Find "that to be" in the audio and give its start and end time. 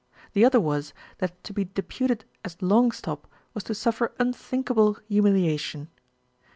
1.19-1.65